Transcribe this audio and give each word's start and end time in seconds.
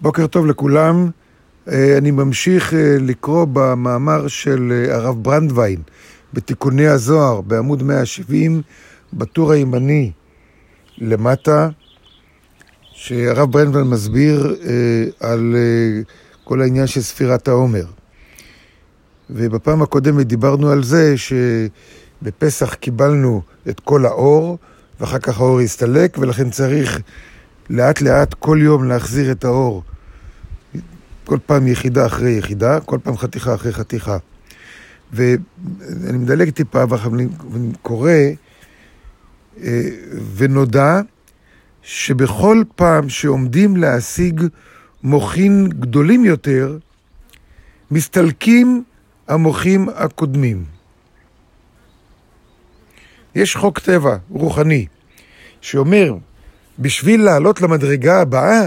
בוקר 0.00 0.26
טוב 0.26 0.46
לכולם. 0.46 1.10
אה, 1.68 1.98
אני 1.98 2.10
ממשיך 2.10 2.74
אה, 2.74 2.96
לקרוא 3.00 3.46
במאמר 3.52 4.28
של 4.28 4.72
אה, 4.72 4.94
הרב 4.94 5.22
ברנדווין 5.22 5.82
בתיקוני 6.32 6.86
הזוהר 6.86 7.40
בעמוד 7.40 7.82
170, 7.82 8.62
בטור 9.12 9.52
הימני 9.52 10.10
למטה, 10.98 11.68
שהרב 12.92 13.52
ברנדווין 13.52 13.84
מסביר 13.84 14.56
על 15.20 15.56
כל 16.44 16.62
העניין 16.62 16.86
של 16.86 17.00
ספירת 17.00 17.48
העומר. 17.48 17.84
ובפעם 19.30 19.82
הקודמת 19.82 20.26
דיברנו 20.26 20.70
על 20.70 20.82
זה 20.82 21.14
שבפסח 21.16 22.74
קיבלנו 22.74 23.42
את 23.68 23.80
כל 23.80 24.06
האור, 24.06 24.58
ואחר 25.00 25.18
כך 25.18 25.40
האור 25.40 25.60
הסתלק, 25.60 26.16
ולכן 26.20 26.50
צריך 26.50 27.00
לאט 27.70 28.00
לאט 28.00 28.34
כל 28.34 28.58
יום 28.62 28.84
להחזיר 28.84 29.32
את 29.32 29.44
האור. 29.44 29.82
כל 31.24 31.38
פעם 31.46 31.66
יחידה 31.66 32.06
אחרי 32.06 32.30
יחידה, 32.30 32.80
כל 32.80 32.98
פעם 33.02 33.16
חתיכה 33.16 33.54
אחרי 33.54 33.72
חתיכה. 33.72 34.16
ואני 35.12 36.18
מדלג 36.18 36.50
טיפה 36.50 36.84
ואני 36.88 37.26
קורא, 37.82 38.10
אה, 39.62 39.82
ונודע 40.36 41.00
שבכל 41.82 42.62
פעם 42.76 43.08
שעומדים 43.08 43.76
להשיג 43.76 44.42
מוחין 45.02 45.68
גדולים 45.68 46.24
יותר, 46.24 46.78
מסתלקים 47.90 48.84
המוחים 49.28 49.88
הקודמים. 49.88 50.64
יש 53.34 53.56
חוק 53.56 53.78
טבע 53.78 54.16
רוחני 54.30 54.86
שאומר 55.60 56.14
בשביל 56.78 57.22
לעלות 57.22 57.60
למדרגה 57.60 58.20
הבאה, 58.20 58.66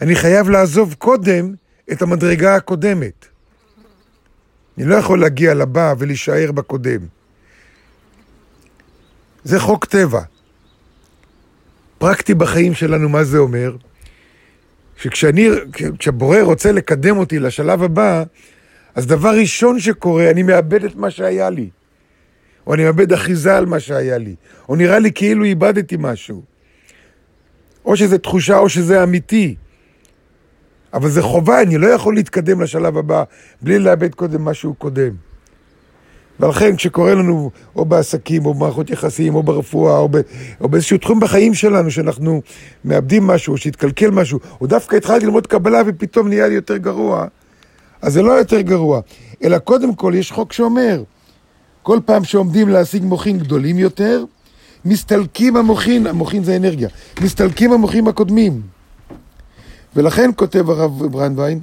אני 0.00 0.14
חייב 0.14 0.50
לעזוב 0.50 0.94
קודם 0.98 1.54
את 1.92 2.02
המדרגה 2.02 2.54
הקודמת. 2.54 3.26
אני 4.78 4.86
לא 4.86 4.94
יכול 4.94 5.20
להגיע 5.20 5.54
לבא 5.54 5.94
ולהישאר 5.98 6.52
בקודם. 6.52 7.00
זה 9.44 9.60
חוק 9.60 9.84
טבע. 9.84 10.20
פרקטי 11.98 12.34
בחיים 12.34 12.74
שלנו, 12.74 13.08
מה 13.08 13.24
זה 13.24 13.38
אומר? 13.38 13.76
שכשאני, 14.96 15.48
כשהבורא 15.98 16.40
רוצה 16.40 16.72
לקדם 16.72 17.16
אותי 17.16 17.38
לשלב 17.38 17.82
הבא, 17.82 18.24
אז 18.94 19.06
דבר 19.06 19.36
ראשון 19.36 19.80
שקורה, 19.80 20.30
אני 20.30 20.42
מאבד 20.42 20.84
את 20.84 20.96
מה 20.96 21.10
שהיה 21.10 21.50
לי. 21.50 21.70
או 22.66 22.74
אני 22.74 22.84
מאבד 22.84 23.12
אחיזה 23.12 23.56
על 23.56 23.66
מה 23.66 23.80
שהיה 23.80 24.18
לי. 24.18 24.34
או 24.68 24.76
נראה 24.76 24.98
לי 24.98 25.12
כאילו 25.12 25.44
איבדתי 25.44 25.96
משהו. 25.98 26.42
או 27.88 27.96
שזה 27.96 28.18
תחושה 28.18 28.58
או 28.58 28.68
שזה 28.68 29.02
אמיתי. 29.02 29.54
אבל 30.94 31.08
זה 31.08 31.22
חובה, 31.22 31.62
אני 31.62 31.78
לא 31.78 31.86
יכול 31.86 32.14
להתקדם 32.14 32.60
לשלב 32.60 32.96
הבא 32.98 33.24
בלי 33.62 33.78
לאבד 33.78 34.14
קודם 34.14 34.44
משהו 34.44 34.74
קודם. 34.74 35.10
ולכן 36.40 36.76
כשקורה 36.76 37.14
לנו, 37.14 37.50
או 37.76 37.84
בעסקים, 37.84 38.46
או 38.46 38.54
במערכות 38.54 38.90
יחסים, 38.90 39.34
או 39.34 39.42
ברפואה, 39.42 39.98
או, 39.98 40.08
ב, 40.08 40.16
או 40.60 40.68
באיזשהו 40.68 40.98
תחום 40.98 41.20
בחיים 41.20 41.54
שלנו, 41.54 41.90
שאנחנו 41.90 42.42
מאבדים 42.84 43.26
משהו, 43.26 43.52
או 43.52 43.58
שהתקלקל 43.58 44.10
משהו, 44.10 44.38
או 44.60 44.66
דווקא 44.66 44.96
התחלתי 44.96 45.24
ללמוד 45.24 45.46
קבלה 45.46 45.82
ופתאום 45.86 46.28
נהיה 46.28 46.48
לי 46.48 46.54
יותר 46.54 46.76
גרוע, 46.76 47.26
אז 48.02 48.12
זה 48.12 48.22
לא 48.22 48.32
יותר 48.32 48.60
גרוע. 48.60 49.00
אלא 49.42 49.58
קודם 49.58 49.94
כל 49.94 50.12
יש 50.16 50.32
חוק 50.32 50.52
שאומר, 50.52 51.02
כל 51.82 51.98
פעם 52.04 52.24
שעומדים 52.24 52.68
להשיג 52.68 53.04
מוחים 53.04 53.38
גדולים 53.38 53.78
יותר, 53.78 54.24
מסתלקים 54.84 55.56
המוחין, 55.56 56.06
המוחין 56.06 56.44
זה 56.44 56.56
אנרגיה, 56.56 56.88
מסתלקים 57.20 57.72
המוחים 57.72 58.08
הקודמים. 58.08 58.60
ולכן, 59.96 60.30
כותב 60.36 60.70
הרב 60.70 61.06
ברנדווין, 61.06 61.60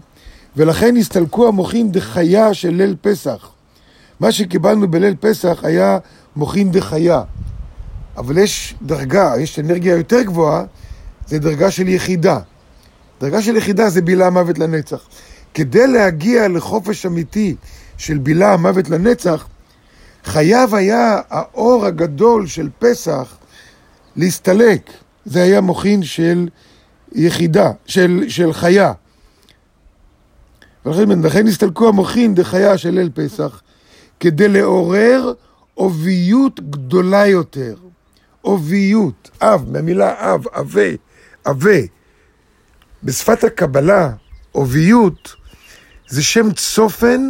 ולכן 0.58 0.98
הסתלקו 0.98 1.48
המוחין 1.48 1.92
דחיה 1.92 2.54
של 2.54 2.70
ליל 2.70 2.96
פסח. 3.02 3.50
מה 4.20 4.32
שקיבלנו 4.32 4.88
בליל 4.92 5.16
פסח 5.20 5.60
היה 5.64 5.98
מוחין 6.36 6.72
דחיה. 6.72 7.22
אבל 8.18 8.38
יש 8.38 8.76
דרגה, 8.82 9.34
יש 9.40 9.60
אנרגיה 9.60 9.96
יותר 9.96 10.22
גבוהה, 10.22 10.64
זה 11.28 11.40
דרגה 11.40 11.72
של 11.72 11.88
יחידה. 11.88 12.40
דרגה 13.22 13.42
של 13.42 13.56
יחידה 13.56 13.90
זה 13.90 14.02
בילה 14.02 14.28
המוות 14.28 14.60
לנצח. 14.60 15.08
כדי 15.54 15.88
להגיע 15.88 16.48
לחופש 16.48 17.06
אמיתי 17.06 17.56
של 17.98 18.18
בילה 18.18 18.54
המוות 18.54 18.90
לנצח, 18.90 19.48
חייב 20.26 20.76
היה 20.76 21.20
האור 21.30 21.86
הגדול 21.86 22.48
של 22.48 22.70
פסח 22.80 23.38
להסתלק. 24.16 24.92
זה 25.26 25.42
היה 25.42 25.62
מוחין 25.62 26.04
של 26.04 26.48
יחידה, 27.12 27.72
של, 27.86 28.24
של 28.28 28.54
חיה. 28.54 28.94
ולכן 30.86 31.22
לכן 31.22 31.48
הסתלקו 31.48 31.88
המוחין 31.88 32.36
דחיה 32.36 32.78
של 32.78 32.90
ליל 32.90 33.10
פסח, 33.14 33.62
כדי 34.20 34.48
לעורר 34.48 35.34
עוביות 35.74 36.60
גדולה 36.70 37.28
יותר. 37.28 37.76
עוביות, 38.42 39.30
אב, 39.42 39.66
מהמילה 39.72 40.34
אב, 40.34 40.48
עבה, 40.52 40.90
עבה. 41.44 41.80
בשפת 43.04 43.44
הקבלה, 43.44 44.12
עוביות 44.52 45.36
זה 46.08 46.24
שם 46.24 46.52
צופן 46.52 47.28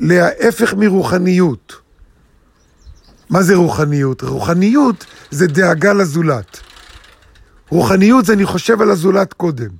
להפך 0.00 0.74
מרוחניות. 0.74 1.76
מה 3.30 3.42
זה 3.42 3.54
רוחניות? 3.54 4.22
רוחניות 4.22 5.06
זה 5.30 5.46
דאגה 5.46 5.92
לזולת. 5.92 6.60
רוחניות 7.68 8.24
זה 8.24 8.32
אני 8.32 8.44
חושב 8.44 8.82
על 8.82 8.90
הזולת 8.90 9.32
קודם. 9.32 9.70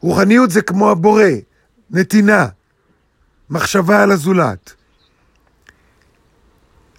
רוחניות 0.00 0.50
זה 0.50 0.62
כמו 0.62 0.90
הבורא, 0.90 1.24
נתינה, 1.90 2.46
מחשבה 3.50 4.02
על 4.02 4.10
הזולת. 4.10 4.72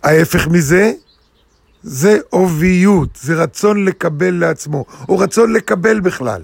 ההפך 0.04 0.48
מזה, 0.48 0.94
זה 1.84 2.18
עוביות, 2.30 3.20
זה 3.22 3.36
רצון 3.36 3.86
לקבל 3.86 4.34
לעצמו, 4.34 4.86
או 5.10 5.18
רצון 5.18 5.54
לקבל 5.54 6.00
בכלל. 6.00 6.42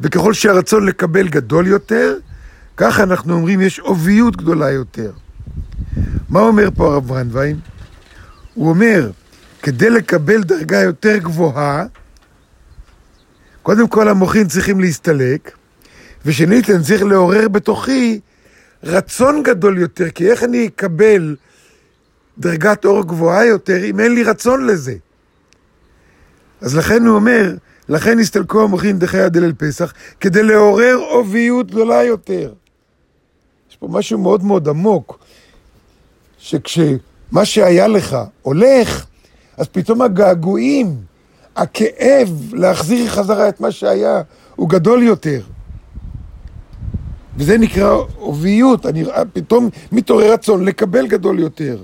וככל 0.00 0.32
שהרצון 0.32 0.86
לקבל 0.86 1.28
גדול 1.28 1.66
יותר, 1.66 2.18
ככה 2.76 3.02
אנחנו 3.02 3.34
אומרים, 3.34 3.60
יש 3.60 3.78
עוביות 3.78 4.36
גדולה 4.36 4.70
יותר. 4.70 5.12
מה 6.28 6.40
אומר 6.40 6.68
פה 6.74 6.86
הרב 6.86 7.08
ברנדווין? 7.08 7.58
הוא 8.54 8.68
אומר, 8.68 9.10
כדי 9.62 9.90
לקבל 9.90 10.42
דרגה 10.42 10.80
יותר 10.80 11.16
גבוהה, 11.18 11.86
קודם 13.62 13.88
כל 13.88 14.08
המוחים 14.08 14.48
צריכים 14.48 14.80
להסתלק, 14.80 15.56
ושנית, 16.26 16.70
אני 16.70 16.82
צריך 16.82 17.02
לעורר 17.02 17.48
בתוכי 17.48 18.20
רצון 18.82 19.42
גדול 19.42 19.78
יותר, 19.78 20.10
כי 20.10 20.30
איך 20.30 20.44
אני 20.44 20.66
אקבל 20.66 21.36
דרגת 22.38 22.84
אור 22.84 23.06
גבוהה 23.06 23.44
יותר 23.44 23.84
אם 23.84 24.00
אין 24.00 24.14
לי 24.14 24.22
רצון 24.22 24.66
לזה? 24.66 24.94
אז 26.60 26.76
לכן 26.76 27.06
הוא 27.06 27.14
אומר, 27.14 27.54
לכן 27.88 28.18
הסתלקו 28.18 28.62
המוחים 28.62 28.98
דחי 28.98 29.20
עד 29.20 29.36
אל 29.36 29.52
פסח, 29.58 29.92
כדי 30.20 30.42
לעורר 30.42 30.94
עוביות 30.94 31.70
גדולה 31.70 32.02
יותר. 32.02 32.52
יש 33.74 33.78
פה 33.78 33.88
משהו 33.90 34.18
מאוד 34.18 34.44
מאוד 34.44 34.68
עמוק, 34.68 35.18
שכשמה 36.38 37.44
שהיה 37.44 37.86
לך 37.86 38.16
הולך, 38.42 39.06
אז 39.56 39.66
פתאום 39.68 40.02
הגעגועים, 40.02 40.96
הכאב 41.56 42.52
להחזיר 42.52 43.08
חזרה 43.08 43.48
את 43.48 43.60
מה 43.60 43.72
שהיה, 43.72 44.22
הוא 44.56 44.68
גדול 44.68 45.02
יותר. 45.02 45.40
וזה 47.36 47.58
נקרא 47.58 47.96
עוביות, 48.16 48.86
אני 48.86 49.04
פתאום 49.32 49.68
מתעורר 49.92 50.32
רצון 50.32 50.64
לקבל 50.64 51.06
גדול 51.06 51.38
יותר. 51.38 51.82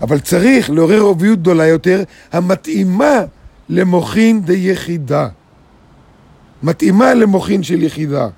אבל 0.00 0.20
צריך 0.20 0.70
לעורר 0.70 1.00
עוביות 1.00 1.38
גדולה 1.38 1.66
יותר, 1.66 2.02
המתאימה 2.32 3.20
למוחין 3.68 4.42
דיחידה. 4.42 5.28
מתאימה 6.62 7.14
למוחין 7.14 7.62
של 7.62 7.82
יחידה. 7.82 8.28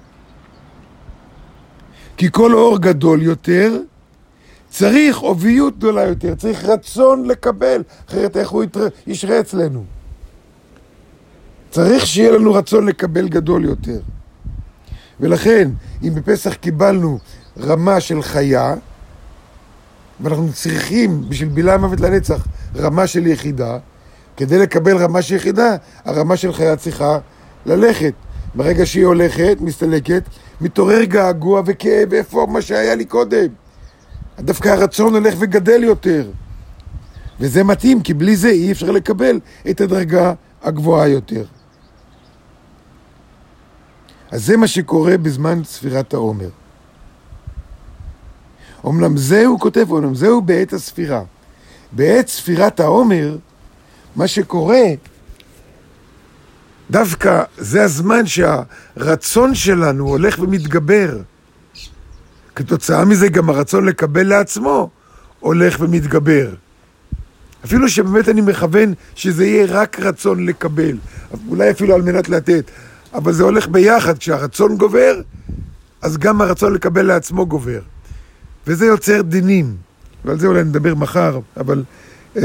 כי 2.17 2.29
כל 2.33 2.55
אור 2.55 2.79
גדול 2.79 3.23
יותר, 3.23 3.79
צריך 4.69 5.19
עוביות 5.19 5.79
גדולה 5.79 6.05
יותר, 6.05 6.35
צריך 6.35 6.65
רצון 6.65 7.25
לקבל, 7.25 7.83
אחרת 8.09 8.37
איך 8.37 8.49
הוא 8.49 8.65
ישרה 9.07 9.41
אצלנו? 9.41 9.85
צריך 11.71 12.07
שיהיה 12.07 12.31
לנו 12.31 12.55
רצון 12.55 12.87
לקבל 12.87 13.29
גדול 13.29 13.65
יותר. 13.65 13.99
ולכן, 15.21 15.71
אם 16.03 16.15
בפסח 16.15 16.55
קיבלנו 16.55 17.19
רמה 17.61 18.01
של 18.01 18.23
חיה, 18.23 18.75
ואנחנו 20.21 20.53
צריכים 20.53 21.29
בשביל 21.29 21.49
בילה 21.49 21.79
מוות 21.79 22.01
לנצח 22.01 22.47
רמה 22.77 23.07
של 23.07 23.27
יחידה, 23.27 23.79
כדי 24.37 24.59
לקבל 24.59 24.97
רמה 24.97 25.23
של 25.23 25.35
יחידה, 25.35 25.77
הרמה 26.05 26.37
של 26.37 26.53
חיה 26.53 26.77
צריכה 26.77 27.19
ללכת. 27.67 28.13
ברגע 28.57 28.87
שהיא 28.87 29.07
הולכת, 29.07 29.57
מסתלקת, 29.61 30.23
מתעורר 30.61 31.05
געגוע 31.05 31.63
וכאב, 31.67 32.13
איפה 32.13 32.47
מה 32.51 32.63
שהיה 32.63 32.95
לי 32.95 33.05
קודם? 33.05 33.47
דווקא 34.39 34.69
הרצון 34.69 35.15
הולך 35.15 35.35
וגדל 35.39 35.85
יותר. 35.85 36.31
וזה 37.41 37.65
מתאים, 37.65 38.03
כי 38.03 38.15
בלי 38.15 38.37
זה 38.37 38.49
אי 38.49 38.73
אפשר 38.73 38.91
לקבל 38.91 39.41
את 39.71 39.81
הדרגה 39.81 40.33
הגבוהה 40.63 41.09
יותר. 41.09 41.45
אז 44.31 44.47
זה 44.47 44.57
מה 44.57 44.67
שקורה 44.67 45.19
בזמן 45.19 45.65
ספירת 45.65 46.15
העומר. 46.15 46.49
אמנם 48.87 49.17
זה 49.17 49.47
הוא 49.47 49.61
כותב, 49.61 49.93
אמנם 49.93 50.15
זהו 50.15 50.43
בעת 50.43 50.73
הספירה. 50.73 51.23
בעת 51.93 52.29
ספירת 52.29 52.81
העומר, 52.81 53.37
מה 54.17 54.27
שקורה, 54.27 54.83
דווקא 56.91 57.43
זה 57.59 57.85
הזמן 57.85 58.23
שהרצון 58.27 59.55
שלנו 59.55 60.09
הולך 60.09 60.39
ומתגבר. 60.39 61.19
כתוצאה 62.55 63.05
מזה 63.05 63.29
גם 63.29 63.51
הרצון 63.51 63.85
לקבל 63.85 64.27
לעצמו 64.27 64.91
הולך 65.41 65.77
ומתגבר. 65.81 66.55
אפילו 67.65 67.89
שבאמת 67.89 68.29
אני 68.29 68.41
מכוון 68.41 68.95
שזה 69.15 69.47
יהיה 69.47 69.67
רק 69.69 70.01
רצון 70.01 70.47
לקבל, 70.47 70.97
אולי 71.49 71.71
אפילו 71.71 71.95
על 71.95 72.03
מנת 72.03 72.29
לתת, 72.29 72.71
אבל 73.15 73.33
זה 73.33 73.43
הולך 73.43 73.69
ביחד, 73.69 74.19
כשהרצון 74.19 74.77
גובר, 74.77 75.21
אז 76.03 76.19
גם 76.19 76.41
הרצון 76.41 76.75
לקבל 76.75 77.03
לעצמו 77.03 77.47
גובר. 77.47 77.81
וזה 78.67 78.87
יוצר 78.87 79.23
דינים, 79.23 79.77
ועל 80.25 80.39
זה 80.39 80.47
אולי 80.47 80.65
נדבר 80.65 80.95
מחר, 80.95 81.41
אבל 81.57 81.85
אה, 82.37 82.43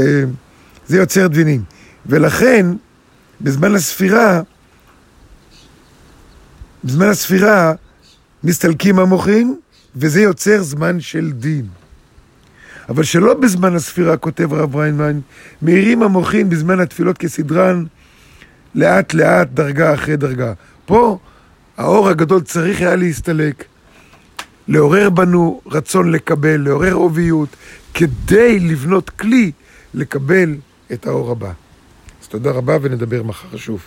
זה 0.86 0.96
יוצר 0.96 1.26
דינים. 1.26 1.62
ולכן, 2.06 2.66
בזמן 3.42 3.74
הספירה, 3.74 4.40
בזמן 6.84 7.08
הספירה 7.08 7.72
מסתלקים 8.44 8.98
המוחים, 8.98 9.60
וזה 9.96 10.20
יוצר 10.20 10.62
זמן 10.62 11.00
של 11.00 11.32
דין. 11.32 11.66
אבל 12.88 13.02
שלא 13.02 13.34
בזמן 13.34 13.76
הספירה, 13.76 14.16
כותב 14.16 14.54
הרב 14.54 14.76
ריינמן, 14.76 15.20
מאירים 15.62 16.02
המוחין 16.02 16.48
בזמן 16.48 16.80
התפילות 16.80 17.18
כסדרן, 17.18 17.84
לאט 18.74 19.14
לאט, 19.14 19.48
דרגה 19.48 19.94
אחרי 19.94 20.16
דרגה. 20.16 20.52
פה 20.86 21.18
האור 21.76 22.08
הגדול 22.08 22.40
צריך 22.40 22.80
היה 22.80 22.96
להסתלק, 22.96 23.64
לעורר 24.68 25.10
בנו 25.10 25.60
רצון 25.66 26.12
לקבל, 26.12 26.56
לעורר 26.56 26.92
עוביות, 26.92 27.48
כדי 27.94 28.60
לבנות 28.60 29.10
כלי 29.10 29.52
לקבל 29.94 30.54
את 30.92 31.06
האור 31.06 31.30
הבא. 31.30 31.52
תודה 32.32 32.50
רבה 32.50 32.76
ונדבר 32.82 33.22
מחר 33.22 33.56
שוב. 33.56 33.82